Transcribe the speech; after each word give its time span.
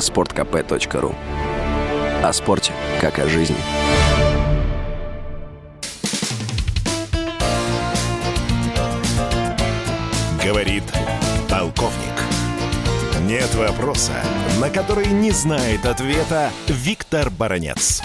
sportkp.ru 0.00 1.14
О 2.22 2.32
спорте, 2.32 2.72
как 3.00 3.18
о 3.18 3.26
жизни. 3.28 3.56
Говорит 10.44 10.84
полковник. 11.48 12.20
Нет 13.26 13.54
вопроса, 13.54 14.14
на 14.60 14.70
который 14.70 15.06
не 15.06 15.30
знает 15.30 15.86
ответа 15.86 16.50
Виктор 16.66 17.30
Баранец. 17.30 18.02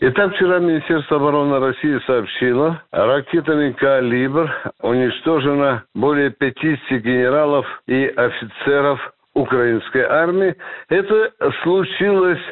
Итак, 0.00 0.32
вчера 0.34 0.60
Министерство 0.60 1.16
обороны 1.16 1.58
России 1.58 1.98
сообщило, 2.06 2.80
ракетами 2.92 3.72
«Калибр» 3.72 4.48
уничтожено 4.80 5.84
более 5.94 6.30
50 6.30 7.02
генералов 7.02 7.66
и 7.88 8.06
офицеров 8.06 9.00
украинской 9.38 10.02
армии. 10.02 10.54
Это 10.88 11.32
случилось 11.62 12.42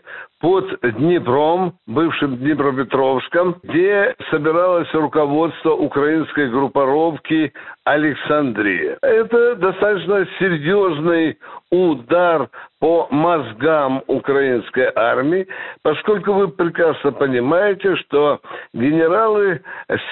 под 0.41 0.79
Днепром, 0.83 1.75
бывшим 1.87 2.37
Днепропетровском, 2.37 3.57
где 3.63 4.15
собиралось 4.31 4.93
руководство 4.93 5.73
украинской 5.73 6.51
группировки 6.51 7.53
Александрия. 7.85 8.99
Это 9.03 9.57
достаточно 9.57 10.27
серьезный 10.39 11.39
удар 11.71 12.49
по 12.79 13.09
мозгам 13.11 14.03
украинской 14.07 14.93
армии, 14.95 15.47
поскольку 15.83 16.33
вы 16.33 16.49
прекрасно 16.49 17.13
понимаете, 17.13 17.97
что 17.97 18.41
генералы 18.75 19.63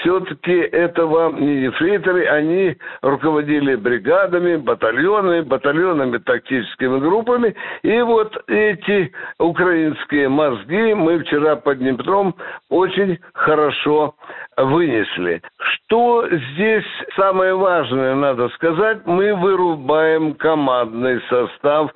все-таки 0.00 0.52
этого 0.52 1.32
не 1.32 1.64
ефрейторы, 1.64 2.26
они 2.26 2.76
руководили 3.02 3.74
бригадами, 3.74 4.56
батальонами, 4.56 5.42
батальонами, 5.42 6.18
тактическими 6.18 7.00
группами, 7.00 7.54
и 7.82 8.00
вот 8.00 8.34
эти 8.48 9.12
украинские 9.38 10.28
мозги 10.28 10.94
мы 10.94 11.18
вчера 11.20 11.56
под 11.56 11.78
Днепром 11.78 12.34
очень 12.70 13.18
хорошо 13.34 14.14
вынесли. 14.56 15.42
Что 15.58 16.26
здесь 16.30 16.84
самое 17.16 17.54
важное, 17.54 18.14
надо 18.14 18.48
сказать, 18.50 19.04
мы 19.06 19.34
вырубаем 19.34 20.34
командный 20.34 21.20
состав 21.28 21.90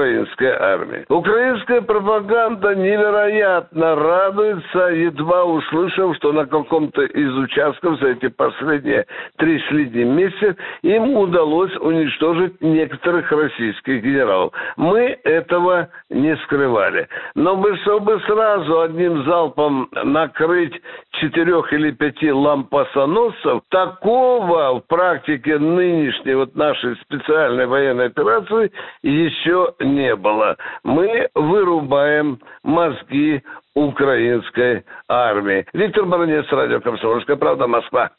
украинской 0.00 0.46
армии. 0.46 1.04
Украинская 1.08 1.82
пропаганда 1.82 2.74
невероятно 2.74 3.94
радуется, 3.96 4.78
едва 4.88 5.44
услышав, 5.44 6.16
что 6.16 6.32
на 6.32 6.46
каком-то 6.46 7.02
из 7.02 7.34
участков 7.36 8.00
за 8.00 8.08
эти 8.08 8.28
последние 8.28 9.06
три 9.36 9.58
с 9.58 9.70
лишним 9.70 10.16
месяца 10.16 10.56
им 10.82 11.16
удалось 11.16 11.74
уничтожить 11.76 12.60
некоторых 12.60 13.30
российских 13.30 14.02
генералов. 14.02 14.52
Мы 14.76 15.18
этого 15.24 15.88
не 16.08 16.36
скрывали. 16.44 17.06
Но 17.34 17.56
мы, 17.56 17.76
чтобы 17.78 18.20
сразу 18.20 18.80
одним 18.80 19.24
залпом 19.24 19.88
накрыть 20.04 20.80
четырех 21.20 21.72
или 21.72 21.90
пяти 21.90 22.32
лампасоносцев, 22.32 23.62
такого 23.68 24.80
в 24.80 24.86
практике 24.86 25.58
нынешней 25.58 26.34
вот 26.34 26.54
нашей 26.54 26.96
специальной 26.96 27.66
военной 27.66 28.06
операции 28.06 28.72
еще 29.02 29.74
не 29.94 30.16
было. 30.16 30.56
Мы 30.82 31.28
вырубаем 31.34 32.40
мозги 32.62 33.42
украинской 33.74 34.84
армии. 35.08 35.66
Виктор 35.72 36.04
Баранец, 36.06 36.46
радио 36.50 36.80
«Комсомольская 36.80 37.36
правда», 37.36 37.66
Москва. 37.66 38.10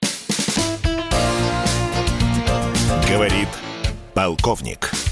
Говорит 3.09 3.49
полковник. 4.14 5.11